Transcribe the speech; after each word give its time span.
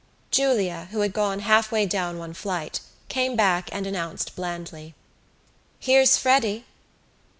Julia, 0.31 0.87
who 0.89 1.01
had 1.01 1.13
gone 1.13 1.41
half 1.41 1.71
way 1.71 1.85
down 1.85 2.17
one 2.17 2.33
flight, 2.33 2.79
came 3.07 3.35
back 3.35 3.69
and 3.71 3.85
announced 3.85 4.35
blandly: 4.35 4.95
"Here's 5.79 6.17
Freddy." 6.17 6.65